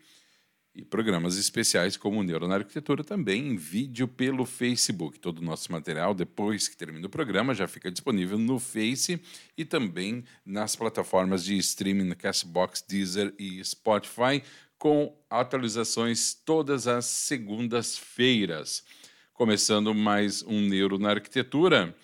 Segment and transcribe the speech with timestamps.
[0.75, 5.20] e programas especiais como o Neuro na Arquitetura também em vídeo pelo Facebook.
[5.20, 9.20] Todo o nosso material, depois que termina o programa, já fica disponível no Face
[9.56, 14.42] e também nas plataformas de streaming no Castbox, Deezer e Spotify
[14.77, 18.84] com atualizações todas as segundas-feiras.
[19.33, 21.97] Começando mais um Neuro na Arquitetura,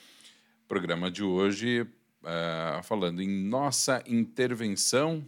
[0.69, 5.27] programa de hoje uh, falando em nossa intervenção.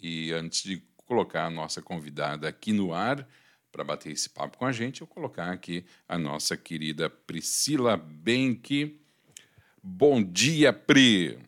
[0.00, 3.26] E antes de colocar a nossa convidada aqui no ar
[3.70, 9.00] para bater esse papo com a gente, eu colocar aqui a nossa querida Priscila Benck.
[9.82, 11.38] Bom dia, Pri!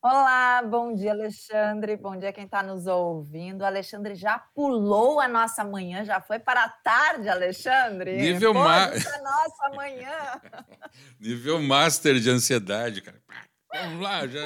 [0.00, 1.96] Olá, bom dia, Alexandre.
[1.96, 3.62] Bom dia quem está nos ouvindo.
[3.62, 8.16] O Alexandre já pulou a nossa manhã, já foi para a tarde, Alexandre.
[8.16, 8.86] Nível ma...
[8.86, 10.40] nossa manhã.
[11.20, 13.20] Nível master de ansiedade, cara.
[13.74, 14.40] Vamos lá, já.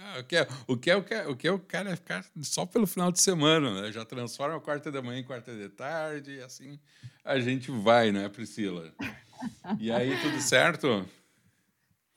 [0.00, 1.96] Ah, o que, é, o, que é, o, que é, o que é o cara
[1.96, 3.90] ficar só pelo final de semana, né?
[3.90, 6.78] Já transforma a quarta da manhã em quarta de tarde, e assim
[7.24, 8.92] a gente vai, né, Priscila?
[9.78, 11.04] E aí, tudo certo?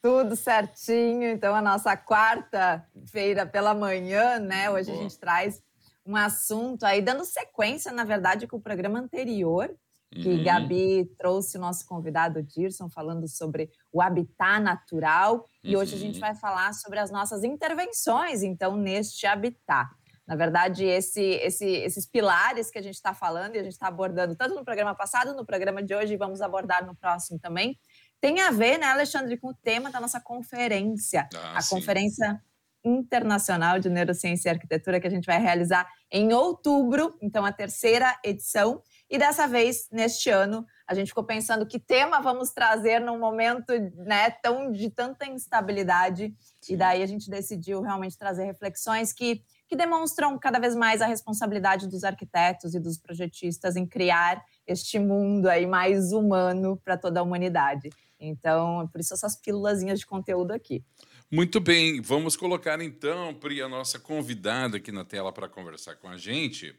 [0.02, 1.30] Tudo certinho.
[1.30, 4.70] Então, a nossa quarta-feira pela manhã, né?
[4.70, 5.00] Hoje Boa.
[5.00, 5.62] a gente traz
[6.06, 9.74] um assunto aí, dando sequência, na verdade, com o programa anterior,
[10.12, 10.44] que uhum.
[10.44, 15.36] Gabi trouxe o nosso convidado Dirson falando sobre o habitat natural.
[15.36, 15.72] Uhum.
[15.72, 16.22] E hoje a gente uhum.
[16.22, 19.90] vai falar sobre as nossas intervenções, então, neste habitat.
[20.28, 23.88] Na verdade, esse, esse, esses pilares que a gente está falando e a gente está
[23.88, 27.78] abordando tanto no programa passado, no programa de hoje, e vamos abordar no próximo também,
[28.22, 31.76] tem a ver, né, Alexandre, com o tema da nossa conferência, ah, a sim.
[31.76, 32.40] Conferência
[32.84, 38.16] Internacional de Neurociência e Arquitetura, que a gente vai realizar em outubro, então a terceira
[38.24, 38.82] edição.
[39.12, 43.74] E dessa vez, neste ano, a gente ficou pensando que tema vamos trazer num momento
[43.98, 46.34] né, tão de tanta instabilidade.
[46.70, 51.08] E daí a gente decidiu realmente trazer reflexões que, que demonstram cada vez mais a
[51.08, 57.20] responsabilidade dos arquitetos e dos projetistas em criar este mundo aí mais humano para toda
[57.20, 57.90] a humanidade.
[58.18, 60.86] Então, por isso essas pílulas de conteúdo aqui.
[61.30, 66.08] Muito bem, vamos colocar então, Pri, a nossa convidada aqui na tela para conversar com
[66.08, 66.74] a gente.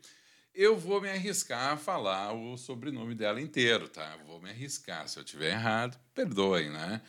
[0.55, 4.17] Eu vou me arriscar a falar o sobrenome dela inteiro, tá?
[4.27, 5.09] Vou me arriscar.
[5.09, 7.01] Se eu tiver errado, perdoem, né?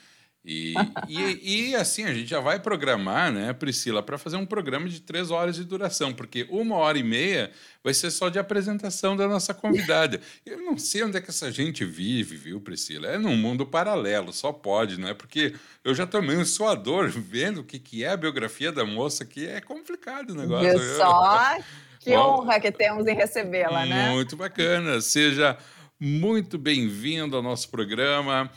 [0.45, 0.73] E,
[1.07, 4.99] e, e, assim, a gente já vai programar, né, Priscila, para fazer um programa de
[4.99, 7.49] três horas de duração, porque uma hora e meia
[7.81, 10.19] vai ser só de apresentação da nossa convidada.
[10.45, 13.07] Eu não sei onde é que essa gente vive, viu, Priscila?
[13.07, 15.13] É num mundo paralelo, só pode, não é?
[15.13, 19.23] Porque eu já tomei um suador vendo o que, que é a biografia da moça,
[19.23, 20.77] que é complicado o negócio.
[20.77, 21.57] Viu só?
[22.03, 24.11] Que Bom, honra que temos em recebê-la, né?
[24.11, 24.99] Muito bacana.
[24.99, 25.57] Seja
[25.99, 28.51] muito bem-vindo ao nosso programa.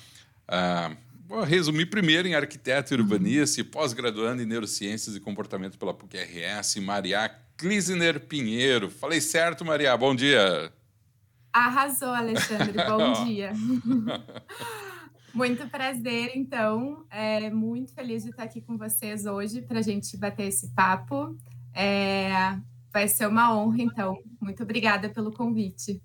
[0.49, 0.91] Ah,
[1.29, 6.77] Vou resumir primeiro em arquiteto e urbanista e pós-graduando em neurociências e comportamento pela PUC-RS,
[6.77, 8.89] Maria Klisner Pinheiro.
[8.89, 9.97] Falei certo, Maria?
[9.97, 10.73] Bom dia.
[11.53, 12.79] Arrasou, Alexandre.
[12.87, 13.53] Bom dia.
[15.35, 17.05] muito prazer, então.
[17.11, 21.37] É muito feliz de estar aqui com vocês hoje para a gente bater esse papo.
[21.75, 22.57] É,
[22.93, 24.19] vai ser uma honra, então.
[24.41, 26.01] Muito obrigada pelo convite.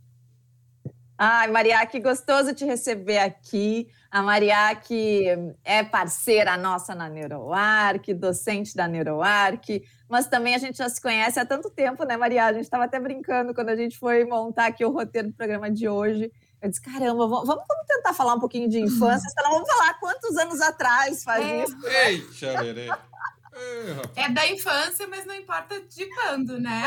[1.24, 3.88] Ai, Maria, que gostoso te receber aqui.
[4.10, 5.28] A Maria, que
[5.64, 11.40] é parceira nossa na NeuroArc, docente da NeuroArc, mas também a gente já se conhece
[11.40, 12.46] há tanto tempo, né, Maria?
[12.46, 15.70] A gente estava até brincando quando a gente foi montar aqui o roteiro do programa
[15.70, 16.32] de hoje.
[16.60, 20.36] Eu disse, caramba, vamos, vamos tentar falar um pouquinho de infância, senão vamos falar quantos
[20.38, 21.64] anos atrás faz é.
[21.64, 21.78] isso.
[21.88, 23.00] Eita,
[24.16, 26.84] É da infância, mas não importa de quando, né?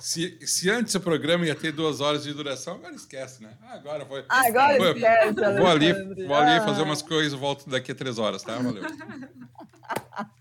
[0.00, 3.56] Se, se antes o programa ia ter duas horas de duração, agora esquece, né?
[3.62, 4.24] Ah, agora foi.
[4.28, 5.92] Ah, agora Vou- esquece, Vou ali,
[6.26, 6.64] vou ali Ah.
[6.64, 8.58] fazer umas coisas, volto daqui a três horas, tá?
[8.58, 8.82] Valeu.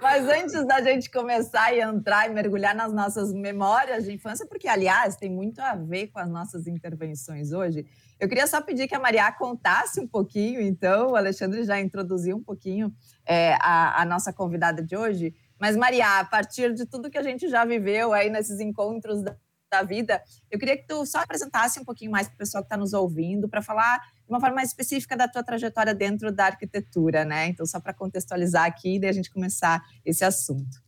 [0.00, 4.66] Mas antes da gente começar e entrar e mergulhar nas nossas memórias de infância, porque,
[4.66, 7.84] aliás, tem muito a ver com as nossas intervenções hoje,
[8.20, 12.36] eu queria só pedir que a Maria contasse um pouquinho, então, o Alexandre já introduziu
[12.36, 12.94] um pouquinho
[13.24, 15.34] é, a, a nossa convidada de hoje.
[15.58, 19.34] Mas, Maria, a partir de tudo que a gente já viveu aí nesses encontros da,
[19.72, 22.66] da vida, eu queria que tu só apresentasse um pouquinho mais para o pessoal que
[22.66, 26.46] está nos ouvindo, para falar de uma forma mais específica da tua trajetória dentro da
[26.46, 27.46] arquitetura, né?
[27.46, 30.82] Então, só para contextualizar aqui e daí a gente começar esse assunto.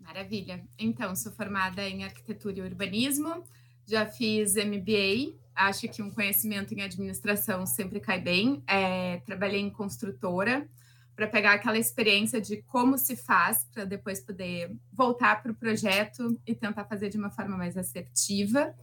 [0.00, 0.64] Maravilha.
[0.78, 3.44] Então, sou formada em arquitetura e urbanismo,
[3.86, 8.62] já fiz MBA, acho que um conhecimento em administração sempre cai bem.
[8.66, 10.68] É, trabalhei em construtora
[11.14, 16.40] para pegar aquela experiência de como se faz, para depois poder voltar para o projeto
[16.46, 18.74] e tentar fazer de uma forma mais assertiva.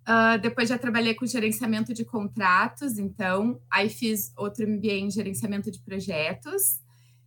[0.00, 5.70] Uh, depois já trabalhei com gerenciamento de contratos, então aí fiz outro MBA em gerenciamento
[5.70, 6.80] de projetos.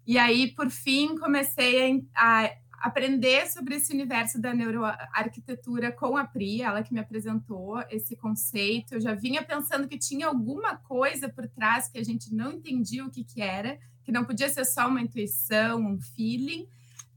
[0.05, 2.51] E aí, por fim, comecei a, a
[2.83, 8.95] aprender sobre esse universo da neuroarquitetura com a Pri, ela que me apresentou esse conceito.
[8.95, 13.05] Eu já vinha pensando que tinha alguma coisa por trás que a gente não entendia
[13.05, 16.67] o que, que era, que não podia ser só uma intuição, um feeling.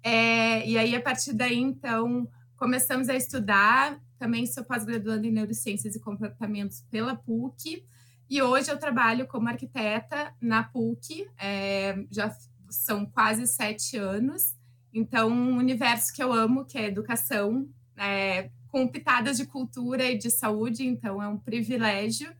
[0.04, 4.00] É, e aí, a partir daí, então, começamos a estudar.
[4.20, 7.84] Também sou pós-graduanda em neurociências e comportamentos pela PUC.
[8.30, 12.32] E hoje eu trabalho como arquiteta na PUC, é, já
[12.70, 14.55] são quase sete anos.
[14.96, 20.16] Então, um universo que eu amo, que é educação, é, com pitadas de cultura e
[20.16, 22.34] de saúde, então é um privilégio.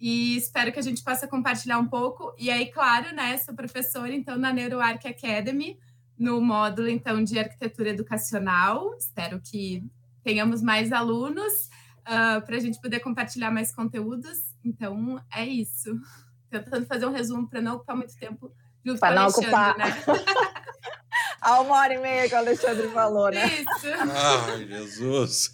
[0.00, 2.34] E espero que a gente possa compartilhar um pouco.
[2.38, 5.78] E aí, claro, né, sou professora, então, na NeuroArc Academy,
[6.18, 8.94] no módulo, então, de arquitetura educacional.
[8.94, 9.84] Espero que
[10.24, 11.52] tenhamos mais alunos
[12.00, 14.38] uh, para a gente poder compartilhar mais conteúdos.
[14.64, 16.00] Então, é isso.
[16.48, 18.50] Tentando fazer um resumo para não ocupar muito tempo
[18.82, 19.76] junto o não Alexandre, ocupar.
[19.76, 19.84] né?
[21.40, 23.46] Há uma hora e meia que o Alexandre falou, né?
[23.46, 23.86] Isso.
[24.12, 25.52] Ai, Jesus.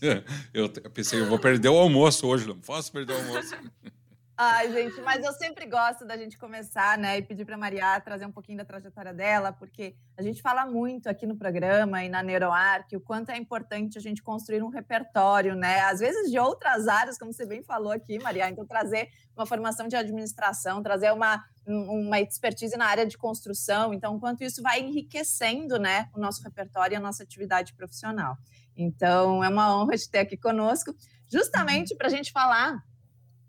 [0.52, 3.54] Eu pensei, eu vou perder o almoço hoje, não posso perder o almoço.
[4.38, 8.26] Ai, gente, mas eu sempre gosto da gente começar, né, e pedir para Maria trazer
[8.26, 12.22] um pouquinho da trajetória dela, porque a gente fala muito aqui no programa e na
[12.22, 16.86] NeuroArc o quanto é importante a gente construir um repertório, né, às vezes de outras
[16.86, 21.42] áreas, como você bem falou aqui, Maria, então trazer uma formação de administração, trazer uma,
[21.66, 26.42] um- uma expertise na área de construção, então, quanto isso vai enriquecendo, né, o nosso
[26.42, 28.36] repertório e a nossa atividade profissional.
[28.76, 30.94] Então, é uma honra te ter aqui conosco,
[31.26, 32.84] justamente para a gente falar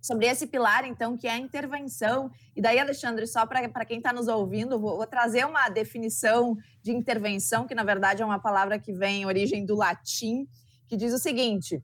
[0.02, 2.32] sobre esse pilar, então, que é a intervenção.
[2.56, 6.92] E daí, Alexandre, só para quem está nos ouvindo, vou, vou trazer uma definição de
[6.92, 10.48] intervenção, que na verdade é uma palavra que vem origem do latim,
[10.88, 11.84] que diz o seguinte: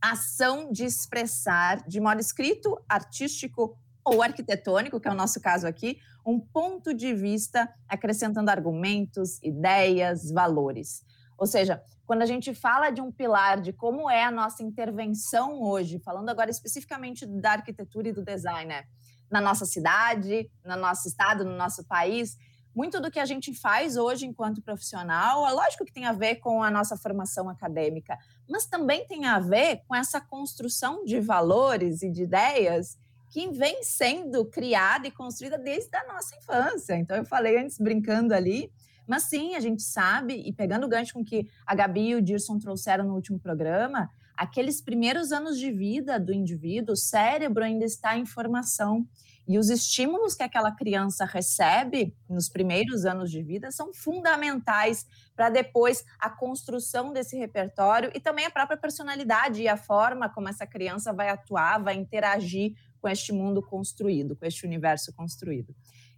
[0.00, 5.98] ação de expressar de modo escrito, artístico ou arquitetônico, que é o nosso caso aqui,
[6.24, 11.04] um ponto de vista acrescentando argumentos, ideias, valores.
[11.36, 15.60] Ou seja, quando a gente fala de um pilar de como é a nossa intervenção
[15.60, 18.84] hoje, falando agora especificamente da arquitetura e do design, né?
[19.30, 22.36] na nossa cidade, no nosso estado, no nosso país,
[22.74, 26.36] muito do que a gente faz hoje enquanto profissional, é lógico que tem a ver
[26.36, 28.18] com a nossa formação acadêmica,
[28.48, 32.98] mas também tem a ver com essa construção de valores e de ideias
[33.30, 36.94] que vem sendo criada e construída desde a nossa infância.
[36.94, 38.70] Então, eu falei antes, brincando ali,
[39.06, 42.22] mas sim, a gente sabe, e pegando o gancho com que a Gabi e o
[42.22, 47.84] Dirson trouxeram no último programa, aqueles primeiros anos de vida do indivíduo, o cérebro ainda
[47.84, 49.06] está em formação.
[49.48, 55.48] E os estímulos que aquela criança recebe nos primeiros anos de vida são fundamentais para
[55.48, 60.66] depois a construção desse repertório e também a própria personalidade e a forma como essa
[60.66, 65.72] criança vai atuar, vai interagir com este mundo construído, com este universo construído.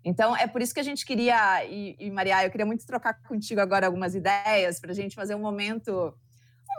[0.09, 3.13] Então, é por isso que a gente queria, e, e Maria, eu queria muito trocar
[3.29, 6.15] contigo agora algumas ideias para a gente fazer um momento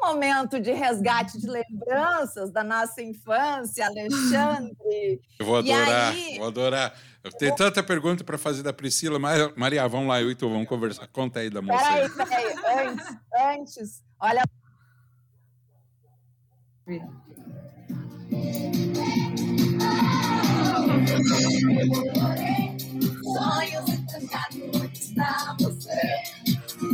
[0.01, 5.19] um momento de resgate de lembranças da nossa infância, Alexandre.
[5.39, 6.93] Eu vou adorar, aí- vou adorar.
[7.23, 10.47] Eu tenho tanta pergunta para fazer da Priscila, mas Maria, vamos lá, eu e tu
[10.49, 11.07] vamos conversar.
[11.07, 11.85] Conta aí da moça.
[11.87, 12.09] aí.
[12.09, 14.43] Peraí, peraí, antes, antes, olha.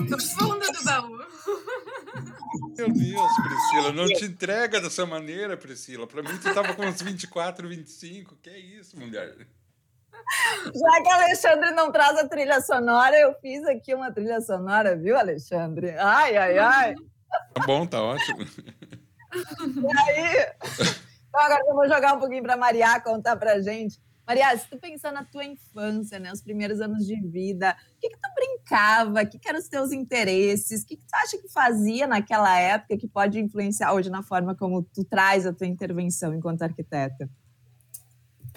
[0.09, 1.17] Do fundo do baú.
[2.77, 6.07] Meu Deus, Priscila, não te entrega dessa maneira, Priscila.
[6.07, 8.35] Para mim, tu tava com uns 24, 25.
[8.37, 9.35] Que é isso, mulher?
[10.65, 15.17] Já que Alexandre não traz a trilha sonora, eu fiz aqui uma trilha sonora, viu,
[15.17, 15.91] Alexandre?
[15.97, 16.95] Ai, ai, ai.
[17.53, 18.45] Tá bom, tá ótimo.
[19.33, 20.47] E aí?
[21.35, 23.99] Então agora eu vou jogar um pouquinho para Maria contar pra gente.
[24.27, 28.09] Maria, se tu pensar na tua infância, né, os primeiros anos de vida, o que,
[28.09, 29.21] que tu brincava?
[29.21, 30.81] O que, que eram os teus interesses?
[30.81, 34.55] O que, que tu acha que fazia naquela época que pode influenciar hoje na forma
[34.55, 37.29] como tu traz a tua intervenção enquanto arquiteta?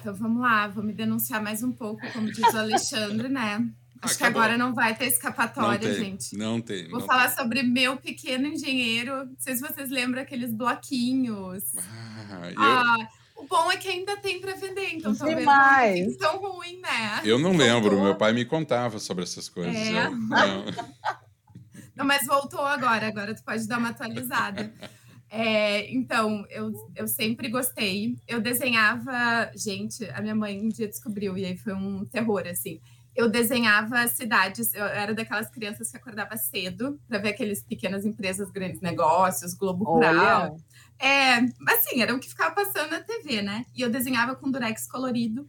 [0.01, 3.69] Então vamos lá, vou me denunciar mais um pouco, como diz o Alexandre, né?
[4.01, 4.33] Acho Acabou.
[4.33, 6.37] que agora não vai ter escapatória, não tem, gente.
[6.37, 6.89] Não tem.
[6.89, 7.37] Vou não falar tem.
[7.37, 9.27] sobre meu pequeno engenheiro.
[9.27, 11.65] Não sei se vocês lembram aqueles bloquinhos.
[11.77, 12.55] Ah, eu...
[12.57, 16.07] ah o bom é que ainda tem para vender, então talvez Demais.
[16.07, 17.21] não tão ruim, né?
[17.25, 19.75] Eu não lembro, meu pai me contava sobre essas coisas.
[19.75, 20.07] É.
[20.07, 20.65] Eu, não.
[21.95, 24.73] não, mas voltou agora, agora tu pode dar uma atualizada.
[25.31, 28.17] É, então, eu, eu sempre gostei.
[28.27, 32.81] Eu desenhava, gente, a minha mãe um dia descobriu, e aí foi um terror, assim.
[33.15, 38.51] Eu desenhava cidades, eu era daquelas crianças que acordava cedo para ver aqueles pequenas empresas,
[38.51, 40.57] grandes negócios, Globo Rural.
[41.01, 41.37] É,
[41.69, 43.65] assim, era o que ficava passando na TV, né?
[43.75, 45.49] E eu desenhava com durex colorido,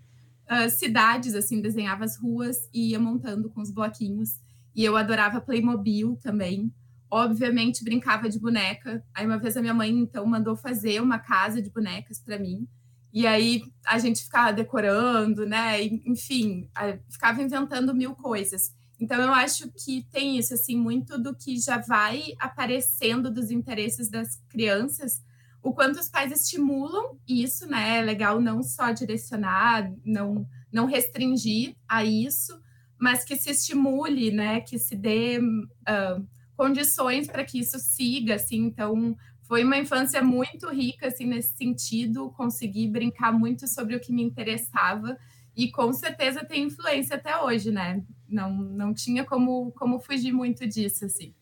[0.50, 4.40] uh, cidades, assim, desenhava as ruas e ia montando com os bloquinhos.
[4.76, 6.72] E eu adorava Playmobil também.
[7.10, 9.04] Obviamente, brincava de boneca.
[9.14, 12.68] Aí, uma vez, a minha mãe, então, mandou fazer uma casa de bonecas para mim.
[13.12, 15.82] E aí, a gente ficava decorando, né?
[15.84, 16.70] Enfim,
[17.10, 18.72] ficava inventando mil coisas.
[19.00, 24.10] Então, eu acho que tem isso, assim, muito do que já vai aparecendo dos interesses
[24.12, 25.24] das crianças
[25.62, 28.00] o quanto os pais estimulam isso, né?
[28.00, 32.60] É legal não só direcionar, não, não restringir a isso,
[32.98, 34.62] mas que se estimule, né?
[34.62, 38.58] Que se dê uh, condições para que isso siga, assim.
[38.66, 42.32] Então, foi uma infância muito rica, assim, nesse sentido.
[42.32, 45.18] Consegui brincar muito sobre o que me interessava
[45.56, 48.02] e com certeza tem influência até hoje, né?
[48.28, 51.34] Não, não tinha como, como fugir muito disso, assim.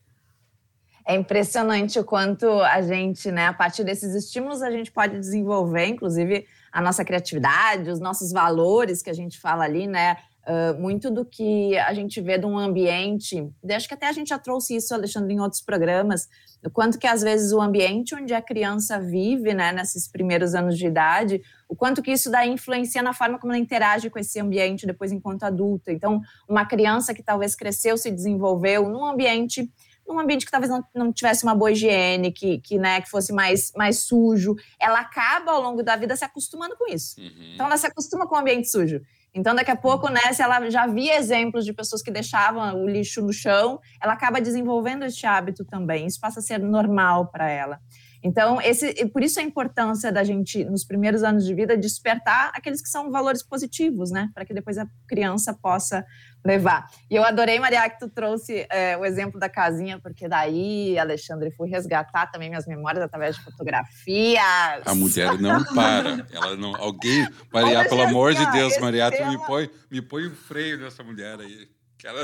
[1.08, 5.86] É impressionante o quanto a gente, né, a partir desses estímulos, a gente pode desenvolver,
[5.86, 10.18] inclusive, a nossa criatividade, os nossos valores que a gente fala ali, né?
[10.46, 14.28] Uh, muito do que a gente vê de um ambiente, acho que até a gente
[14.28, 16.28] já trouxe isso, Alexandre, em outros programas,
[16.64, 20.76] o quanto que às vezes o ambiente onde a criança vive, né, nesses primeiros anos
[20.76, 24.38] de idade, o quanto que isso daí influencia na forma como ela interage com esse
[24.40, 25.92] ambiente depois enquanto adulta.
[25.92, 29.70] Então, uma criança que talvez cresceu, se desenvolveu num ambiente
[30.08, 33.32] num ambiente que talvez não, não tivesse uma boa higiene, que, que, né, que fosse
[33.32, 37.20] mais, mais sujo, ela acaba ao longo da vida se acostumando com isso.
[37.20, 37.52] Uhum.
[37.54, 39.00] Então ela se acostuma com o ambiente sujo.
[39.34, 42.88] Então, daqui a pouco, né, se ela já via exemplos de pessoas que deixavam o
[42.88, 46.06] lixo no chão, ela acaba desenvolvendo este hábito também.
[46.06, 47.78] Isso passa a ser normal para ela.
[48.22, 52.82] Então, esse, por isso a importância da gente, nos primeiros anos de vida, despertar aqueles
[52.82, 54.28] que são valores positivos, né?
[54.34, 56.04] Para que depois a criança possa
[56.44, 56.86] levar.
[57.10, 61.50] E eu adorei, Maria, que tu trouxe é, o exemplo da casinha, porque daí, Alexandre,
[61.50, 64.82] fui resgatar também minhas memórias através de fotografias.
[64.84, 66.26] A mulher não para.
[66.32, 66.74] Ela não.
[66.76, 71.02] Alguém, Maria, pelo amor de Deus, Maria, tu me põe, me põe um freio nessa
[71.02, 71.77] mulher aí.
[71.98, 72.20] Que ela,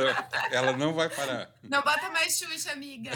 [0.53, 1.51] ela não vai parar.
[1.63, 3.11] Não bota mais Xuxa, amiga.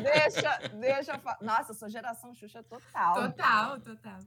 [0.00, 1.20] deixa, deixa.
[1.40, 3.14] Nossa, eu sou geração Xuxa total.
[3.14, 4.18] Total, total.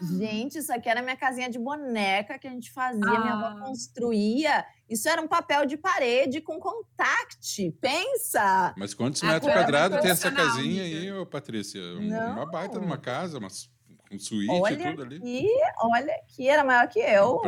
[0.00, 3.20] Gente, isso aqui era minha casinha de boneca que a gente fazia, ah.
[3.20, 3.66] minha avó ah.
[3.66, 4.64] construía.
[4.88, 7.70] Isso era um papel de parede com contact.
[7.80, 8.72] Pensa!
[8.78, 11.82] Mas quantos metros quadrados tem essa casinha aí, ô, Patrícia?
[12.00, 12.32] Não.
[12.34, 13.68] Uma baita numa casa, mas
[14.10, 15.16] um suíte olha e tudo ali.
[15.16, 15.48] Aqui,
[15.82, 17.40] olha aqui, era maior que eu.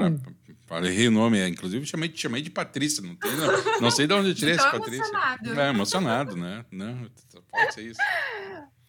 [0.67, 4.29] Falei o nome, inclusive chamei, chamei de Patrícia, não, tem, não, não sei de onde
[4.31, 5.03] eu tirei esse Patrícia.
[5.03, 5.61] Emocionado.
[5.61, 6.65] É, emocionado, né?
[6.71, 7.11] Não,
[7.51, 8.01] pode ser isso.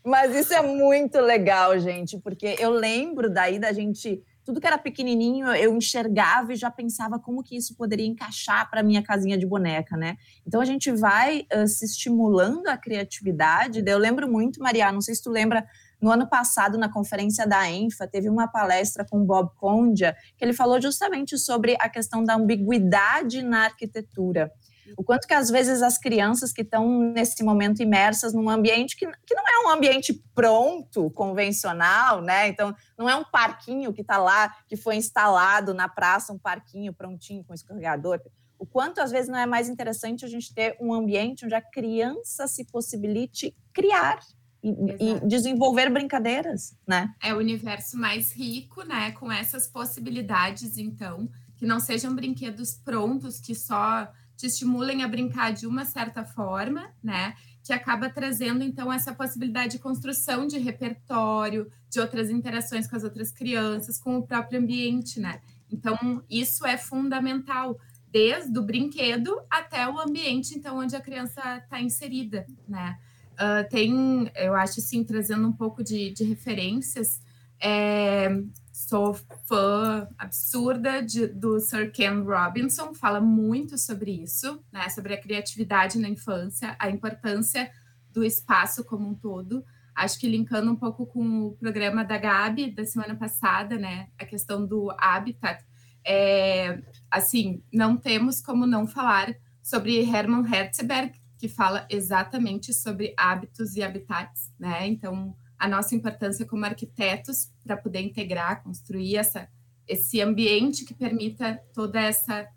[0.05, 4.21] Mas isso é muito legal, gente, porque eu lembro daí da gente.
[4.45, 8.83] Tudo que era pequenininho, eu enxergava e já pensava como que isso poderia encaixar para
[8.83, 10.17] minha casinha de boneca, né?
[10.45, 13.81] Então a gente vai uh, se estimulando a criatividade.
[13.85, 15.65] Eu lembro muito, Maria, não sei se tu lembra,
[16.03, 20.51] no ano passado, na conferência da ENFA, teve uma palestra com Bob Condia, que ele
[20.51, 24.51] falou justamente sobre a questão da ambiguidade na arquitetura.
[24.97, 29.07] O quanto que às vezes as crianças que estão nesse momento imersas num ambiente que,
[29.25, 32.49] que não é um ambiente pronto, convencional, né?
[32.49, 36.93] Então, não é um parquinho que está lá, que foi instalado na praça, um parquinho
[36.93, 38.19] prontinho com escorregador.
[38.59, 41.61] O quanto às vezes não é mais interessante a gente ter um ambiente onde a
[41.61, 44.19] criança se possibilite criar,
[44.63, 47.13] e, e, desenvolver brincadeiras, né?
[47.21, 49.11] É o universo mais rico, né?
[49.11, 55.51] Com essas possibilidades, então, que não sejam brinquedos prontos, que só te estimulem a brincar
[55.51, 57.35] de uma certa forma, né?
[57.61, 63.03] Que acaba trazendo, então, essa possibilidade de construção de repertório, de outras interações com as
[63.03, 65.41] outras crianças, com o próprio ambiente, né?
[65.69, 67.77] Então, isso é fundamental,
[68.09, 72.97] desde o brinquedo até o ambiente, então, onde a criança está inserida, né?
[73.33, 77.19] Uh, tem, eu acho assim, trazendo um pouco de, de referências,
[77.59, 78.29] é,
[78.71, 79.13] sou
[79.45, 84.89] fã absurda de, do Sir Ken Robinson, fala muito sobre isso, né?
[84.89, 87.71] Sobre a criatividade na infância, a importância
[88.11, 89.63] do espaço como um todo.
[89.95, 94.09] Acho que linkando um pouco com o programa da Gabi da semana passada, né?
[94.19, 95.63] A questão do habitat.
[96.05, 101.13] É, assim, não temos como não falar sobre Hermann Hertzberg,
[101.43, 104.87] que fala exatamente sobre hábitos e habitats, né?
[104.87, 109.49] Então, a nossa importância como arquitetos para poder integrar, construir essa,
[109.85, 112.47] esse ambiente que permita toda essa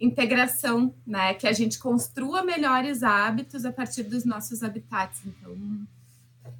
[0.00, 1.34] integração, né?
[1.34, 5.20] Que a gente construa melhores hábitos a partir dos nossos habitats.
[5.26, 5.86] Então,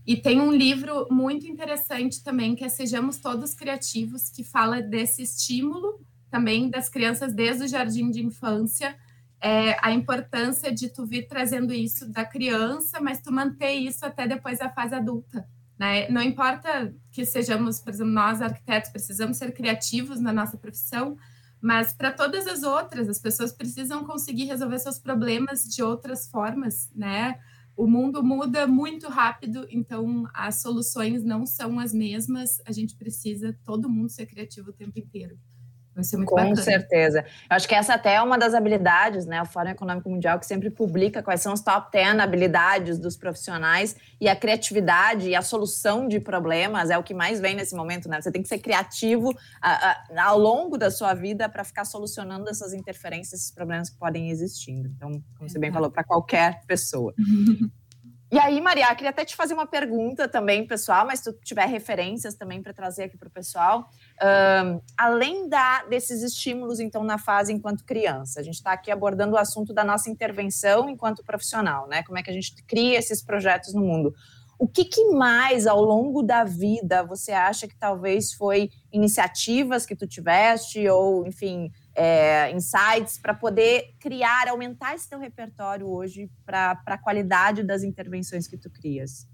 [0.07, 5.23] e tem um livro muito interessante também que é Sejamos Todos Criativos, que fala desse
[5.23, 5.99] estímulo
[6.31, 8.95] também das crianças desde o jardim de infância
[9.41, 14.27] é, a importância de tu vir trazendo isso da criança, mas tu manter isso até
[14.27, 15.49] depois da fase adulta.
[15.79, 16.11] Né?
[16.11, 21.17] Não importa que sejamos, por exemplo, nós arquitetos precisamos ser criativos na nossa profissão,
[21.59, 26.91] mas para todas as outras, as pessoas precisam conseguir resolver seus problemas de outras formas,
[26.95, 27.39] né?
[27.77, 32.61] O mundo muda muito rápido, então as soluções não são as mesmas.
[32.67, 35.39] A gente precisa todo mundo ser criativo o tempo inteiro.
[36.01, 36.57] Vai ser muito Com bacana.
[36.57, 37.21] certeza.
[37.21, 39.43] Eu acho que essa até é uma das habilidades, né?
[39.43, 43.97] O Fórum Econômico Mundial que sempre publica quais são os top 10 habilidades dos profissionais
[44.21, 48.09] e a criatividade e a solução de problemas é o que mais vem nesse momento,
[48.09, 48.21] né?
[48.21, 52.49] Você tem que ser criativo a, a, ao longo da sua vida para ficar solucionando
[52.49, 54.89] essas interferências, esses problemas que podem existindo.
[54.89, 57.15] Então, como você bem falou, para qualquer pessoa.
[58.33, 61.67] E aí, Maria, queria até te fazer uma pergunta também, pessoal, mas se tu tiver
[61.67, 63.91] referências também para trazer aqui para o pessoal.
[64.23, 69.35] Um, além da, desses estímulos, então, na fase enquanto criança, a gente está aqui abordando
[69.35, 72.05] o assunto da nossa intervenção enquanto profissional, né?
[72.05, 74.15] Como é que a gente cria esses projetos no mundo.
[74.61, 79.97] O que, que, mais ao longo da vida você acha que talvez foi iniciativas que
[79.97, 86.81] tu tiveste ou, enfim, é, insights para poder criar, aumentar esse teu repertório hoje para
[86.87, 89.29] a qualidade das intervenções que tu crias?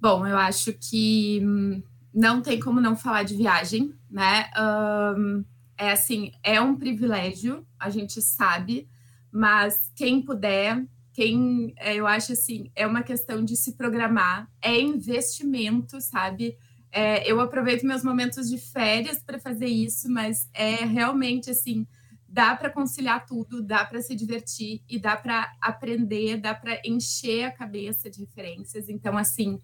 [0.00, 1.80] Bom, eu acho que hum,
[2.12, 4.50] não tem como não falar de viagem, né?
[4.58, 5.44] Um,
[5.78, 8.88] é assim, é um privilégio, a gente sabe,
[9.30, 14.80] mas quem puder, quem é, eu acho assim, é uma questão de se programar, é
[14.80, 16.58] investimento, sabe?
[16.96, 21.84] É, eu aproveito meus momentos de férias para fazer isso, mas é realmente assim,
[22.28, 27.46] dá para conciliar tudo, dá para se divertir e dá para aprender, dá para encher
[27.46, 28.88] a cabeça de referências.
[28.88, 29.58] Então, assim,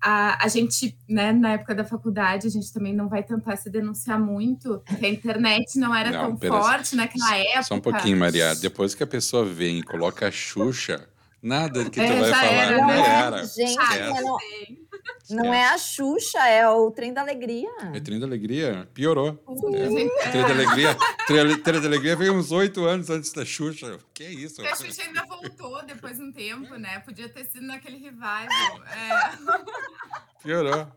[0.00, 3.68] a, a gente, né, na época da faculdade, a gente também não vai tentar se
[3.68, 7.62] denunciar muito, que a internet não era não, tão forte naquela época.
[7.64, 8.54] Só um pouquinho, Maria.
[8.54, 11.06] Depois que a pessoa vem e coloca a Xuxa,
[11.42, 13.00] nada que tu é, vai falar era, não né?
[13.00, 13.44] era.
[13.46, 13.76] Gente,
[15.30, 17.70] não, não é a Xuxa, é o Trem da Alegria.
[17.94, 18.88] É Trem da Alegria?
[18.92, 19.42] Piorou.
[19.74, 20.30] É.
[20.30, 20.96] Trem da Alegria.
[21.26, 23.98] Trem, Trem da Alegria veio uns oito anos antes da Xuxa.
[24.12, 24.60] Que é isso?
[24.62, 26.98] a Xuxa ainda voltou depois de um tempo, né?
[27.00, 28.46] Podia ter sido naquele revival.
[28.86, 30.42] É.
[30.42, 30.88] Piorou.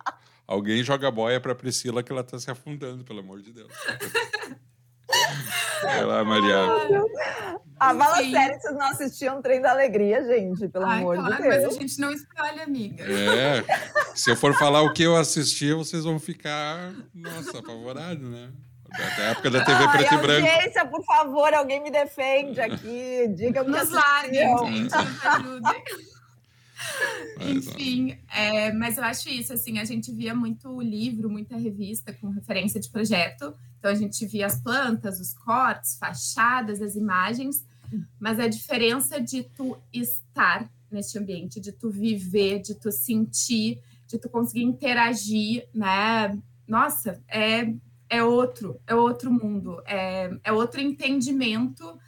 [0.45, 3.71] Alguém joga boia pra Priscila que ela tá se afundando, pelo amor de Deus.
[5.83, 6.57] Vai lá, Maria.
[7.79, 11.41] A fala sério, vocês não assistiam Trem da Alegria, gente, pelo Ai, amor claro, de
[11.41, 11.55] Deus.
[11.55, 13.03] Mas a gente não escolhe, amiga.
[13.03, 13.63] É.
[14.15, 18.51] Se eu for falar o que eu assisti, vocês vão ficar, nossa, apavorados, né?
[19.17, 20.47] Da época da TV Ai, preto e branco.
[20.47, 23.27] Audiência, por favor, alguém me defende aqui.
[23.35, 25.83] Diga o que Nos larguem, gente, nos ajudem.
[27.41, 32.29] Enfim, é, mas eu acho isso, assim, a gente via muito livro, muita revista com
[32.29, 37.65] referência de projeto, então a gente via as plantas, os cortes, fachadas, as imagens,
[38.17, 44.17] mas a diferença de tu estar neste ambiente, de tu viver, de tu sentir, de
[44.17, 46.39] tu conseguir interagir, né?
[46.65, 47.73] Nossa, é,
[48.09, 51.99] é outro, é outro mundo, é, é outro entendimento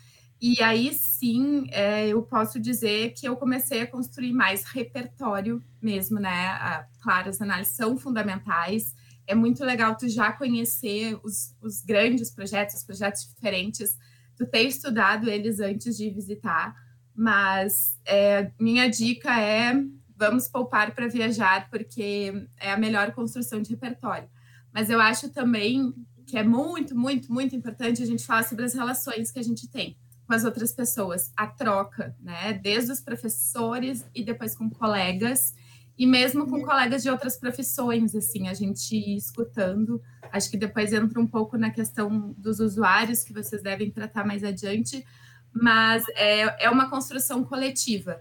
[0.42, 6.22] e aí sim, é, eu posso dizer que eu comecei a construir mais repertório mesmo,
[6.22, 6.48] né?
[6.48, 8.96] A, claro, as análises são fundamentais.
[9.28, 13.98] É muito legal tu já conhecer os, os grandes projetos, os projetos diferentes,
[14.36, 16.76] tu ter estudado eles antes de visitar.
[17.14, 19.74] Mas é, minha dica é
[20.18, 24.30] vamos poupar para viajar, porque é a melhor construção de repertório.
[24.74, 25.94] Mas eu acho também
[26.26, 29.70] que é muito, muito, muito importante a gente falar sobre as relações que a gente
[29.70, 32.54] tem com as outras pessoas, a troca, né?
[32.54, 35.54] Desde os professores e depois com colegas.
[35.98, 40.02] E mesmo com colegas de outras profissões, assim, a gente escutando.
[40.32, 44.44] Acho que depois entra um pouco na questão dos usuários, que vocês devem tratar mais
[44.44, 45.06] adiante,
[45.54, 48.20] mas é, é uma construção coletiva.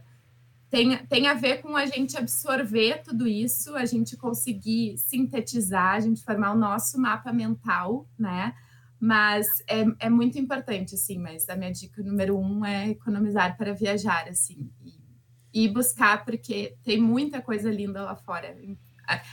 [0.71, 6.01] Tem, tem a ver com a gente absorver tudo isso, a gente conseguir sintetizar, a
[6.01, 8.55] gente formar o nosso mapa mental, né?
[9.01, 13.73] Mas é, é muito importante, assim, mas a minha dica número um é economizar para
[13.73, 14.71] viajar, assim,
[15.55, 18.57] e buscar, porque tem muita coisa linda lá fora.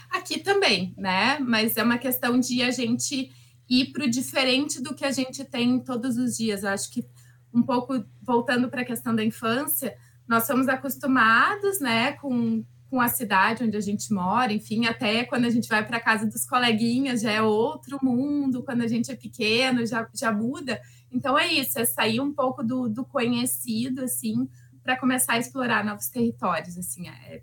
[0.08, 1.40] Aqui também, né?
[1.40, 3.32] Mas é uma questão de a gente
[3.68, 6.62] ir para o diferente do que a gente tem todos os dias.
[6.62, 7.04] Eu acho que
[7.52, 9.96] um pouco voltando para a questão da infância,
[10.28, 15.46] nós somos acostumados, né, com, com a cidade onde a gente mora, enfim, até quando
[15.46, 19.16] a gente vai para casa dos coleguinhas já é outro mundo, quando a gente é
[19.16, 20.80] pequeno já, já muda.
[21.10, 24.48] Então é isso, é sair um pouco do, do conhecido, assim,
[24.82, 27.42] para começar a explorar novos territórios, assim, é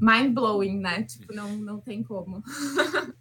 [0.00, 1.02] mind blowing, né?
[1.04, 2.42] Tipo, não, não tem como.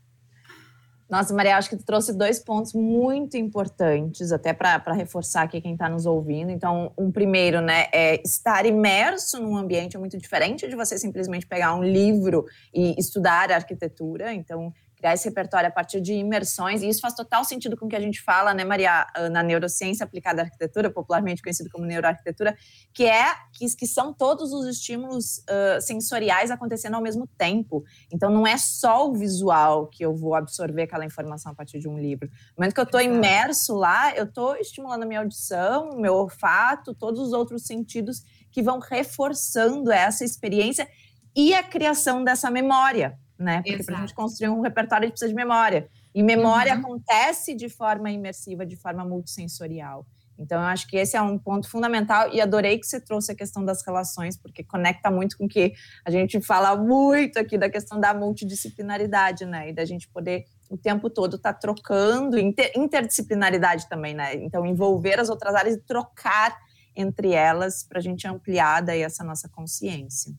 [1.10, 5.72] Nossa, Maria, acho que tu trouxe dois pontos muito importantes, até para reforçar aqui quem
[5.72, 6.52] está nos ouvindo.
[6.52, 11.74] Então, um primeiro, né, é estar imerso num ambiente muito diferente de você simplesmente pegar
[11.76, 14.34] um livro e estudar arquitetura.
[14.34, 17.90] Então, criar esse repertório a partir de imersões, e isso faz total sentido com o
[17.90, 21.86] que a gente fala, né, Maria, ah, na neurociência aplicada à arquitetura, popularmente conhecido como
[21.86, 22.58] neuroarquitetura,
[22.94, 27.84] que é que, que são todos os estímulos uh, sensoriais acontecendo ao mesmo tempo.
[28.12, 31.88] Então, não é só o visual que eu vou absorver aquela informação a partir de
[31.88, 32.28] um livro.
[32.28, 36.96] No momento que eu estou imerso lá, eu estou estimulando a minha audição, meu olfato,
[36.96, 40.88] todos os outros sentidos que vão reforçando essa experiência
[41.36, 43.62] e a criação dessa memória né?
[43.62, 45.88] Porque para a gente construir um repertório, a gente precisa de memória.
[46.14, 46.80] E memória uhum.
[46.80, 50.06] acontece de forma imersiva, de forma multissensorial.
[50.40, 53.36] Então, eu acho que esse é um ponto fundamental e adorei que você trouxe a
[53.36, 55.74] questão das relações, porque conecta muito com o que
[56.06, 59.70] a gente fala muito aqui da questão da multidisciplinaridade, né?
[59.70, 64.36] E da gente poder o tempo todo estar tá trocando, inter, interdisciplinaridade também, né?
[64.36, 66.56] Então, envolver as outras áreas e trocar
[66.96, 70.34] entre elas para a gente ampliar daí essa nossa consciência.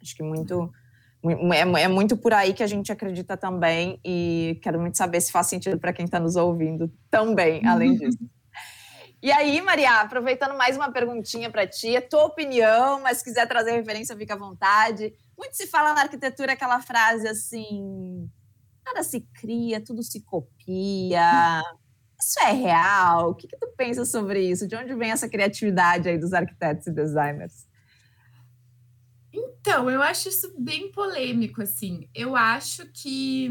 [0.00, 0.72] Acho que muito
[1.22, 5.30] é, é, muito por aí que a gente acredita também e quero muito saber se
[5.30, 8.18] faz sentido para quem está nos ouvindo também, além disso.
[9.22, 13.46] E aí, Maria, aproveitando mais uma perguntinha para ti, é tua opinião, mas se quiser
[13.46, 15.12] trazer referência, fica à vontade.
[15.36, 18.30] Muito se fala na arquitetura aquela frase assim:
[18.84, 21.62] nada se cria, tudo se copia.
[22.18, 23.30] Isso é real?
[23.30, 24.66] O que, que tu pensa sobre isso?
[24.66, 27.66] De onde vem essa criatividade aí dos arquitetos e designers?
[29.60, 32.08] Então, eu acho isso bem polêmico, assim.
[32.14, 33.50] Eu acho que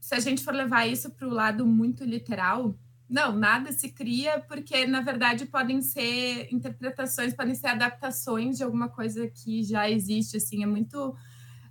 [0.00, 2.74] se a gente for levar isso para o lado muito literal,
[3.08, 8.88] não, nada se cria, porque na verdade podem ser interpretações, podem ser adaptações de alguma
[8.88, 11.14] coisa que já existe, assim, é muito.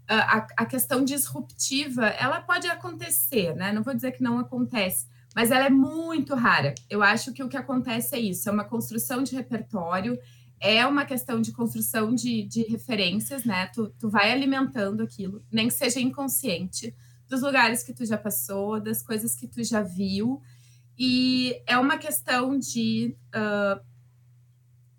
[0.07, 3.71] A, a questão disruptiva, ela pode acontecer, né?
[3.71, 6.75] Não vou dizer que não acontece, mas ela é muito rara.
[6.89, 10.19] Eu acho que o que acontece é isso: é uma construção de repertório
[10.61, 13.65] é uma questão de construção de, de referências, né?
[13.73, 16.95] Tu, tu vai alimentando aquilo, nem que seja inconsciente,
[17.27, 20.39] dos lugares que tu já passou, das coisas que tu já viu.
[20.95, 23.83] E é uma questão de uh,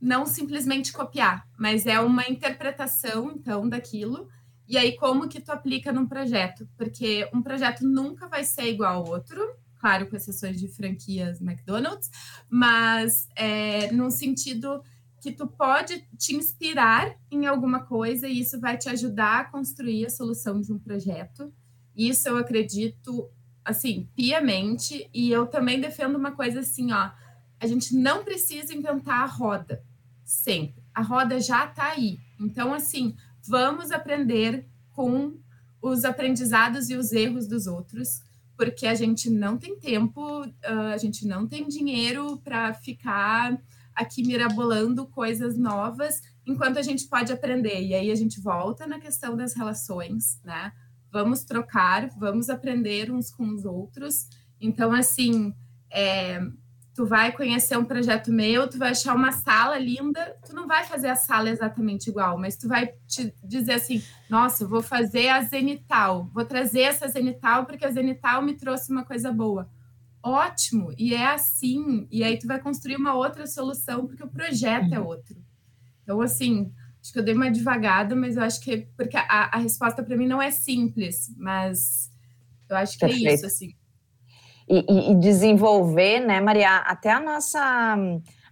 [0.00, 4.28] não simplesmente copiar, mas é uma interpretação, então, daquilo.
[4.66, 6.68] E aí, como que tu aplica num projeto?
[6.76, 9.40] Porque um projeto nunca vai ser igual ao outro,
[9.78, 12.10] claro, com exceções de franquias McDonald's,
[12.48, 14.82] mas é, num sentido
[15.22, 20.04] que tu pode te inspirar em alguma coisa e isso vai te ajudar a construir
[20.04, 21.54] a solução de um projeto.
[21.96, 23.30] Isso eu acredito,
[23.64, 25.08] assim, piamente.
[25.14, 27.12] E eu também defendo uma coisa assim, ó.
[27.60, 29.84] A gente não precisa inventar a roda
[30.24, 30.82] sempre.
[30.92, 32.18] A roda já está aí.
[32.40, 33.14] Então, assim,
[33.46, 35.38] vamos aprender com
[35.80, 38.20] os aprendizados e os erros dos outros,
[38.56, 43.56] porque a gente não tem tempo, a gente não tem dinheiro para ficar
[43.94, 47.80] aqui mirabolando coisas novas, enquanto a gente pode aprender.
[47.82, 50.72] E aí a gente volta na questão das relações, né?
[51.10, 54.28] Vamos trocar, vamos aprender uns com os outros.
[54.60, 55.54] Então, assim,
[55.90, 56.40] é,
[56.94, 60.84] tu vai conhecer um projeto meu, tu vai achar uma sala linda, tu não vai
[60.84, 65.42] fazer a sala exatamente igual, mas tu vai te dizer assim, nossa, vou fazer a
[65.42, 69.68] zenital, vou trazer essa zenital porque a zenital me trouxe uma coisa boa
[70.22, 74.92] ótimo, e é assim, e aí tu vai construir uma outra solução, porque o projeto
[74.92, 75.06] é uhum.
[75.06, 75.36] outro.
[76.02, 79.58] Então, assim, acho que eu dei uma devagada, mas eu acho que, porque a, a
[79.58, 82.10] resposta para mim não é simples, mas
[82.68, 83.28] eu acho que Perfeito.
[83.28, 83.74] é isso, assim.
[84.68, 87.96] E, e, desenvolver, né, Maria, até a nossa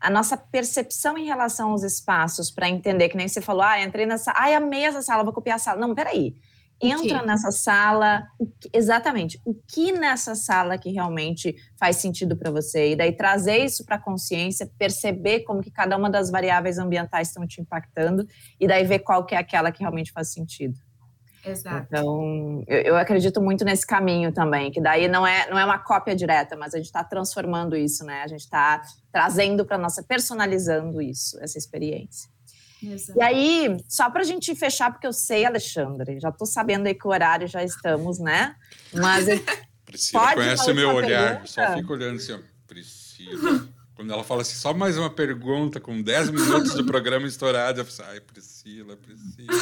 [0.01, 4.07] a nossa percepção em relação aos espaços para entender, que nem você falou, ah, entrei
[4.07, 5.79] nessa, ai, amei essa sala, vou copiar a sala.
[5.79, 6.35] Não, peraí.
[6.83, 8.27] Entra nessa sala,
[8.73, 12.93] exatamente, o que nessa sala que realmente faz sentido para você?
[12.93, 17.29] E daí trazer isso para a consciência, perceber como que cada uma das variáveis ambientais
[17.29, 18.27] estão te impactando,
[18.59, 20.75] e daí ver qual que é aquela que realmente faz sentido.
[21.45, 21.87] Exato.
[21.89, 25.79] Então, eu, eu, acredito muito nesse caminho também, que daí não é, não é uma
[25.79, 28.23] cópia direta, mas a gente está transformando isso, né?
[28.23, 32.31] A gente está trazendo para nossa, personalizando isso, essa experiência.
[32.83, 33.19] Exato.
[33.19, 36.95] E aí, só para a gente fechar, porque eu sei, Alexandre, já estou sabendo aí
[36.95, 38.55] que o horário já estamos, né?
[38.93, 39.27] Mas.
[39.85, 41.47] Priscila pode conhece o meu olhar, pergunta?
[41.49, 43.69] só fico olhando assim, ó, Priscila.
[43.97, 47.85] Quando ela fala assim, só mais uma pergunta, com 10 minutos do programa estourado, eu
[47.85, 49.53] falo assim, ai, Priscila, Priscila.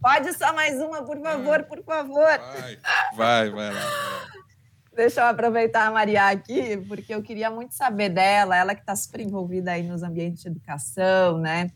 [0.00, 2.38] Pode só mais uma, por favor, por favor.
[2.38, 2.78] Vai,
[3.14, 3.80] vai, vai lá.
[3.80, 4.38] Vai.
[4.98, 8.96] Deixa eu aproveitar a Maria aqui, porque eu queria muito saber dela, ela que está
[8.96, 11.70] super envolvida aí nos ambientes de educação, né?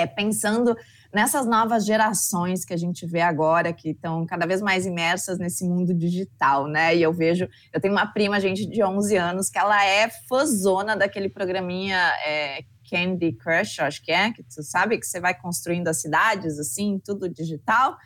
[0.00, 0.76] É, pensando
[1.12, 5.66] nessas novas gerações que a gente vê agora, que estão cada vez mais imersas nesse
[5.66, 6.94] mundo digital, né?
[6.94, 10.96] E eu vejo, eu tenho uma prima, gente, de 11 anos, que ela é fãzona
[10.96, 15.88] daquele programinha é, Candy Crush, acho que é, que tu sabe que você vai construindo
[15.88, 17.96] as cidades, assim, tudo digital.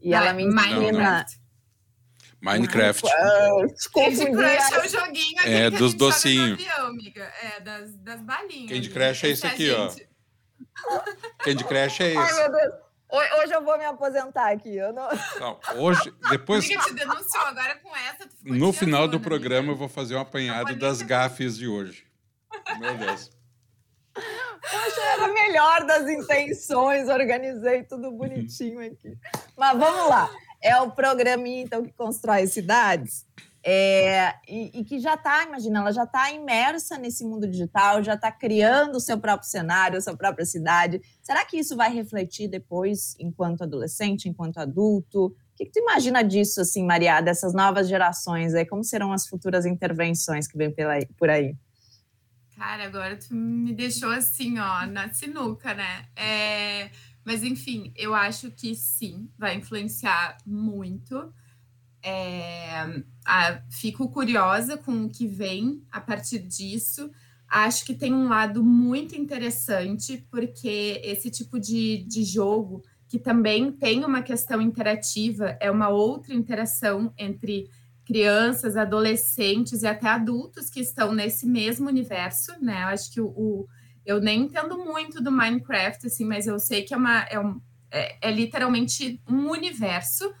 [0.00, 1.26] E ela me ensina...
[2.40, 3.08] Minecraft.
[3.94, 6.60] Candy Crush é o joguinho é, dos docinhos.
[7.40, 8.70] É, das, das balinhas.
[8.70, 9.92] Candy Crush é isso aqui, ó.
[11.38, 12.20] Candy Crush é isso.
[12.20, 12.74] Ai, meu Deus.
[13.12, 14.74] Hoje eu vou me aposentar aqui.
[14.74, 15.06] Eu não...
[15.38, 16.64] não hoje, depois.
[16.64, 18.28] Amiga, te denunciou agora com essa.
[18.42, 19.74] no final do programa, amiga.
[19.74, 22.06] eu vou fazer um apanhado das gafes de hoje.
[22.78, 23.30] Meu Deus.
[24.14, 29.16] Poxa, era a melhor das intenções, organizei tudo bonitinho aqui.
[29.56, 30.30] Mas vamos lá.
[30.62, 33.26] É o programinha, então, que constrói cidades.
[33.64, 38.14] É, e, e, que já está, imagina, ela já está imersa nesse mundo digital, já
[38.14, 41.00] está criando o seu próprio cenário, a sua própria cidade.
[41.22, 45.26] Será que isso vai refletir depois, enquanto adolescente, enquanto adulto?
[45.26, 48.52] O que, que tu imagina disso, assim, Maria, dessas novas gerações?
[48.52, 48.66] Aí?
[48.66, 50.74] Como serão as futuras intervenções que vêm
[51.16, 51.56] por aí?
[52.56, 56.06] Cara, agora tu me deixou assim, ó, na sinuca, né?
[56.16, 56.90] É,
[57.24, 61.32] mas, enfim, eu acho que sim, vai influenciar muito.
[62.02, 67.10] É, a, fico curiosa com o que vem a partir disso.
[67.48, 73.70] Acho que tem um lado muito interessante, porque esse tipo de, de jogo, que também
[73.70, 77.68] tem uma questão interativa, é uma outra interação entre
[78.04, 82.82] crianças, adolescentes e até adultos que estão nesse mesmo universo, né?
[82.82, 83.68] Eu acho que o, o
[84.04, 87.60] eu nem entendo muito do Minecraft, assim, mas eu sei que é uma é, um,
[87.90, 90.32] é, é literalmente um universo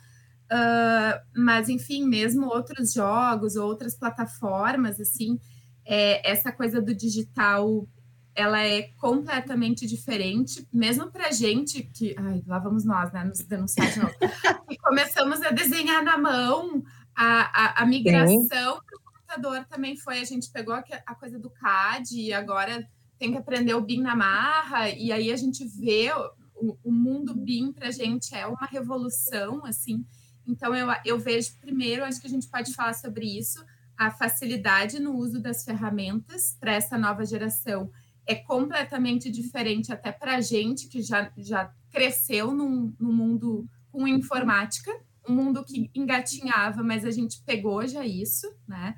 [0.52, 5.40] Uh, mas, enfim, mesmo outros jogos, outras plataformas, assim,
[5.82, 7.88] é, essa coisa do digital,
[8.34, 13.90] ela é completamente diferente, mesmo para gente que, ai, lá vamos nós, né, nos denunciar
[13.90, 14.14] de novo,
[14.70, 16.82] e começamos a desenhar na mão,
[17.16, 21.38] a, a, a migração para o computador também foi, a gente pegou a, a coisa
[21.38, 22.86] do CAD e agora
[23.18, 26.12] tem que aprender o BIM na marra, e aí a gente vê
[26.56, 30.04] o, o mundo BIM para a gente é uma revolução, assim,
[30.46, 33.64] então, eu, eu vejo, primeiro, acho que a gente pode falar sobre isso,
[33.96, 37.90] a facilidade no uso das ferramentas para essa nova geração
[38.26, 44.06] é completamente diferente até para a gente que já, já cresceu num, num mundo com
[44.06, 44.90] informática,
[45.28, 48.96] um mundo que engatinhava, mas a gente pegou já isso, né?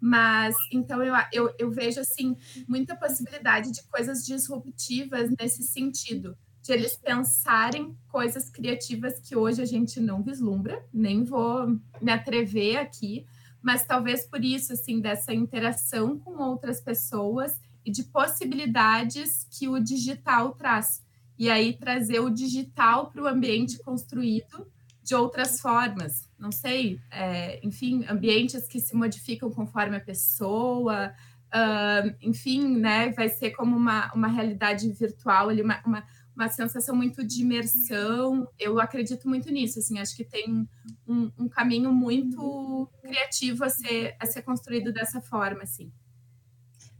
[0.00, 2.36] Mas então eu, eu, eu vejo assim
[2.68, 6.36] muita possibilidade de coisas disruptivas nesse sentido
[6.68, 11.66] de eles pensarem coisas criativas que hoje a gente não vislumbra, nem vou
[11.98, 13.24] me atrever aqui,
[13.62, 19.80] mas talvez por isso, assim, dessa interação com outras pessoas e de possibilidades que o
[19.80, 21.02] digital traz.
[21.38, 24.70] E aí trazer o digital para o ambiente construído
[25.02, 26.28] de outras formas.
[26.38, 31.14] Não sei, é, enfim, ambientes que se modificam conforme a pessoa,
[31.48, 33.10] uh, enfim, né?
[33.12, 36.04] Vai ser como uma, uma realidade virtual uma, uma
[36.38, 38.48] uma sensação muito de imersão.
[38.58, 40.68] Eu acredito muito nisso, assim, acho que tem
[41.06, 45.90] um, um caminho muito criativo a ser, a ser construído dessa forma, assim.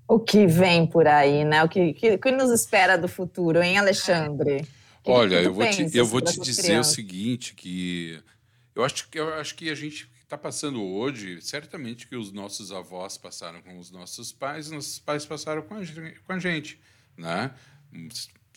[0.08, 1.62] O que vem por aí, né?
[1.62, 4.66] O que, que, que nos espera do futuro, hein, Alexandre?
[5.04, 6.92] Que Olha, eu vou te, eu vou te dizer crianças?
[6.92, 8.20] o seguinte, que
[8.74, 12.72] eu acho que eu acho que a gente está passando hoje, certamente que os nossos
[12.72, 15.80] avós passaram com os nossos pais, nossos pais passaram com a,
[16.26, 16.80] com a gente,
[17.16, 17.54] né?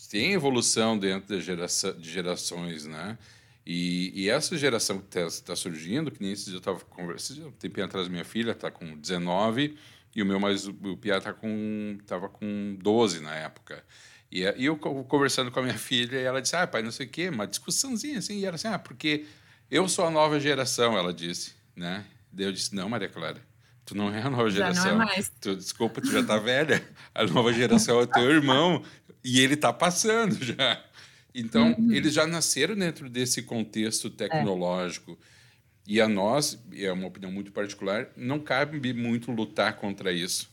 [0.10, 3.18] Tem evolução dentro de, geração, de gerações, né?
[3.66, 7.48] E, e, essa geração que está tá surgindo, que nem esse dia eu estava conversando,
[7.48, 9.78] um tempinho atrás, minha filha está com 19
[10.16, 13.84] E o meu mais o Pia tá com tava com 12 na época.
[14.32, 17.06] E, e eu conversando com a minha filha, e ela disse: "Ah, pai, não sei
[17.06, 19.26] o quê", uma discussãozinha assim, e ela assim: "Ah, porque
[19.70, 22.06] eu sou a nova geração", ela disse, né?
[22.32, 23.42] Daí eu disse: "Não, Maria Clara,
[23.92, 24.84] tu não é a nova geração.
[24.84, 25.32] Já não é mais.
[25.42, 26.82] Tu, desculpa, tu já tá velha.
[27.14, 28.84] A nova geração é o teu irmão
[29.24, 30.82] e ele tá passando já".
[31.36, 31.92] Então, uhum.
[31.92, 35.12] eles já nasceram dentro desse contexto tecnológico.
[35.12, 35.42] É.
[35.88, 40.50] E a nós, é uma opinião muito particular, não cabe muito lutar contra isso.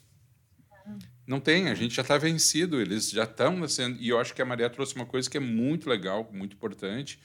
[1.26, 3.98] Não tem, a gente já está vencido, eles já estão nascendo.
[4.00, 7.20] E eu acho que a Maria trouxe uma coisa que é muito legal, muito importante,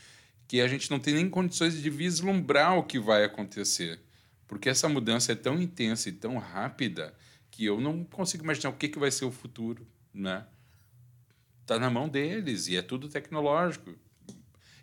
[0.47, 3.99] que a gente não tem nem condições de vislumbrar o que vai acontecer.
[4.53, 7.11] Porque essa mudança é tão intensa e tão rápida
[7.49, 9.87] que eu não consigo imaginar o que, que vai ser o futuro.
[10.13, 10.45] Né?
[11.61, 13.95] Está na mão deles e é tudo tecnológico.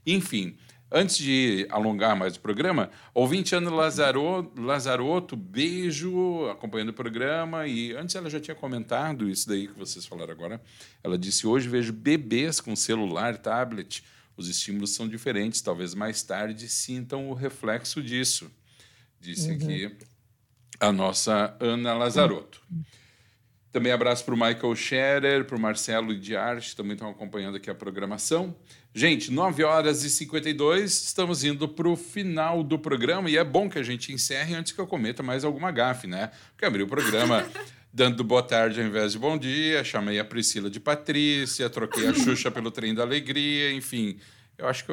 [0.04, 0.58] Enfim,
[0.92, 7.64] Antes de alongar mais o programa, ouvinte Ana Lazarotto, Lazarotto, beijo, acompanhando o programa.
[7.68, 10.60] E antes ela já tinha comentado isso daí que vocês falaram agora.
[11.04, 14.02] Ela disse: Hoje vejo bebês com celular, tablet.
[14.36, 15.60] Os estímulos são diferentes.
[15.60, 18.50] Talvez mais tarde sintam o reflexo disso.
[19.20, 19.56] Disse uhum.
[19.56, 19.96] aqui
[20.80, 22.62] a nossa Ana Lazarotto.
[22.70, 22.82] Uhum.
[23.70, 27.70] Também abraço para o Michael Scherer, para o Marcelo de Arte, também estão acompanhando aqui
[27.70, 28.56] a programação.
[28.92, 33.70] Gente, 9 horas e 52, estamos indo para o final do programa e é bom
[33.70, 36.32] que a gente encerre antes que eu cometa mais alguma gafe, né?
[36.50, 37.46] Porque abri o programa
[37.94, 42.14] dando boa tarde ao invés de bom dia, chamei a Priscila de Patrícia, troquei a
[42.14, 44.18] Xuxa pelo trem da alegria, enfim.
[44.58, 44.92] Eu acho que,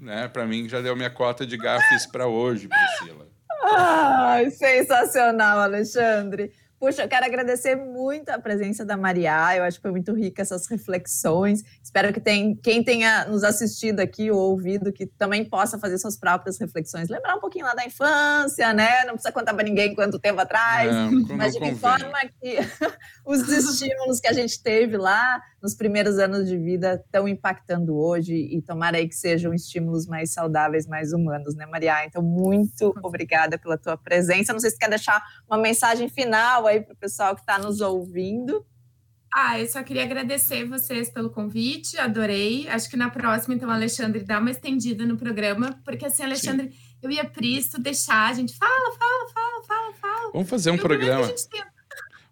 [0.00, 3.35] né, para mim, já deu minha cota de gafes para hoje, Priscila.
[3.68, 6.52] Ai, sensacional, Alexandre.
[6.86, 9.56] Puxa, eu quero agradecer muito a presença da Maria.
[9.56, 11.64] Eu acho que foi muito rica essas reflexões.
[11.82, 16.16] Espero que tem, quem tenha nos assistido aqui ou ouvido que também possa fazer suas
[16.16, 17.08] próprias reflexões.
[17.08, 19.02] Lembrar um pouquinho lá da infância, né?
[19.04, 22.56] Não precisa contar para ninguém quanto tempo atrás, não, mas de que forma que
[23.26, 28.32] os estímulos que a gente teve lá nos primeiros anos de vida estão impactando hoje
[28.32, 32.06] e tomara aí que sejam estímulos mais saudáveis, mais humanos, né, Maria?
[32.06, 34.52] Então, muito obrigada pela tua presença.
[34.52, 37.80] Não sei se quer deixar uma mensagem final aí para o pessoal que está nos
[37.80, 38.64] ouvindo.
[39.34, 42.68] Ah, eu só queria agradecer vocês pelo convite, adorei.
[42.68, 46.78] Acho que na próxima, então, Alexandre, dá uma estendida no programa, porque assim, Alexandre, Sim.
[47.02, 50.32] eu ia Pristo deixar a gente fala, fala, fala, fala, fala.
[50.32, 51.30] Vamos fazer um programa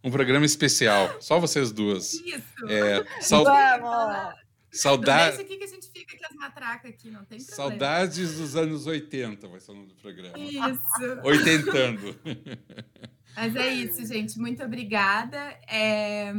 [0.04, 2.12] um programa especial, só vocês duas.
[2.12, 2.68] Isso.
[2.68, 3.42] É, sal...
[3.44, 4.44] Vamos!
[4.70, 5.38] Saudades.
[5.38, 7.70] aqui que a gente fica com as matracas aqui, não tem problema.
[7.70, 10.37] Saudades dos anos 80, vai ser o nome do programa.
[10.37, 11.20] Isso.
[11.22, 12.14] Oitentando.
[13.37, 14.38] Mas é isso, gente.
[14.38, 15.38] Muito obrigada.
[15.68, 16.33] É...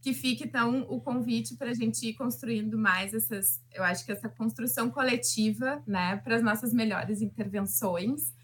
[0.00, 4.10] Que fique, então, o convite para a gente ir construindo mais essas, eu acho que
[4.10, 8.34] essa construção coletiva, né, para as nossas melhores intervenções.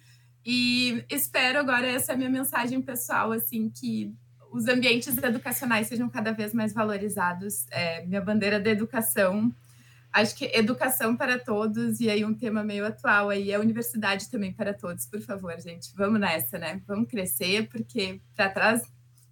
[0.46, 4.14] E espero agora, essa é a minha mensagem pessoal, assim, que
[4.52, 7.66] os ambientes educacionais sejam cada vez mais valorizados.
[7.70, 9.52] É, minha bandeira da educação,
[10.12, 14.52] acho que educação para todos, e aí um tema meio atual aí, é universidade também
[14.52, 15.92] para todos, por favor, gente.
[15.96, 16.80] Vamos nessa, né?
[16.86, 18.82] Vamos crescer, porque para trás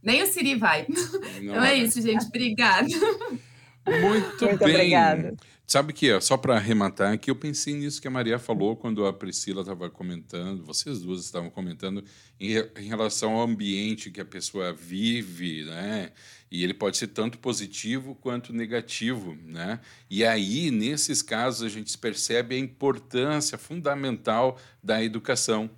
[0.03, 0.87] nem o Siri vai.
[0.89, 2.27] Não então é isso, gente.
[2.27, 2.87] Obrigada.
[3.87, 4.75] Muito, Muito bem.
[4.75, 5.37] Obrigada.
[5.67, 9.13] Sabe que, só para arrematar, que eu pensei nisso que a Maria falou quando a
[9.13, 12.05] Priscila estava comentando, vocês duas estavam comentando,
[12.39, 16.13] em, em, relação ao ambiente que a pessoa vive, né?
[16.53, 19.81] E ele pode ser tanto positivo quanto negativo, né?
[20.09, 25.69] E aí, nesses casos, a gente percebe a importância fundamental da educação,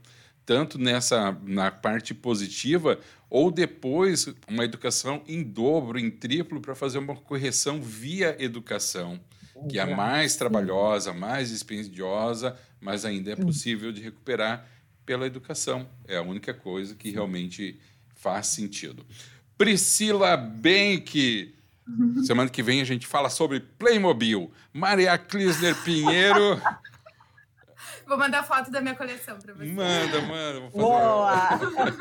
[0.45, 6.99] tanto nessa na parte positiva ou depois uma educação em dobro, em triplo, para fazer
[6.99, 9.21] uma correção via educação
[9.69, 14.67] que é mais trabalhosa, mais dispendiosa, mas ainda é possível de recuperar
[15.05, 15.89] pela educação.
[16.07, 17.81] É a única coisa que realmente
[18.15, 19.05] faz sentido.
[19.57, 21.55] Priscila Benck.
[22.25, 24.53] Semana que vem a gente fala sobre Playmobil.
[24.73, 26.61] Maria Clisner Pinheiro.
[28.07, 29.65] Vou mandar foto da minha coleção para você.
[29.65, 30.61] Manda, manda.
[30.61, 30.83] Vou fazer...
[30.83, 31.99] Boa!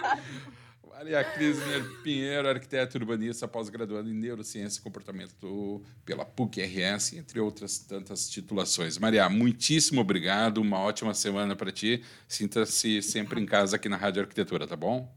[0.97, 8.27] Maria Crisner Pinheiro, arquiteto urbanista, pós-graduando em Neurociência e Comportamento pela PUC-RS, entre outras tantas
[8.27, 8.97] titulações.
[8.97, 12.03] Maria, muitíssimo obrigado, uma ótima semana para ti.
[12.27, 15.07] Sinta-se sempre em casa aqui na Rádio Arquitetura, tá bom?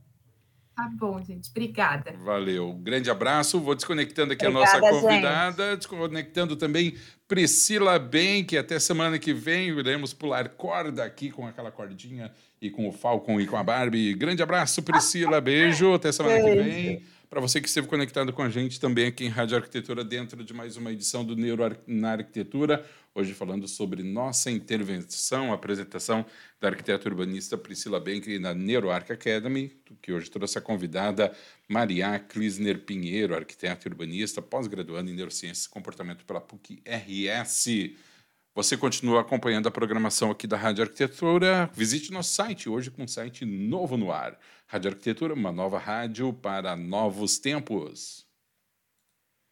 [0.80, 1.50] Tá bom, gente.
[1.50, 2.14] Obrigada.
[2.24, 2.72] Valeu.
[2.72, 3.60] Grande abraço.
[3.60, 5.78] Vou desconectando aqui Obrigada, a nossa convidada, gente.
[5.80, 6.94] desconectando também
[7.28, 12.70] Priscila Bem, que até semana que vem iremos pular corda aqui com aquela cordinha e
[12.70, 14.14] com o Falcon e com a Barbie.
[14.14, 15.38] Grande abraço, Priscila.
[15.38, 15.92] Beijo.
[15.92, 16.62] Até semana Beijo.
[16.64, 17.02] que vem.
[17.30, 20.52] Para você que esteve conectado com a gente também aqui em Rádio Arquitetura, dentro de
[20.52, 26.26] mais uma edição do Neuro na Arquitetura, hoje falando sobre nossa intervenção, apresentação
[26.60, 31.32] da arquiteta urbanista Priscila Benke na NeuroArc Academy, que hoje trouxe a convidada
[31.68, 37.94] Maria Klisner Pinheiro, arquiteta urbanista, pós-graduanda em Neurociências e Comportamento pela PUC-RS.
[38.56, 41.70] Você continua acompanhando a programação aqui da Rádio Arquitetura.
[41.72, 44.36] Visite nosso site, hoje com um site novo no ar.
[44.70, 48.24] Rádio Arquitetura, uma nova rádio para novos tempos.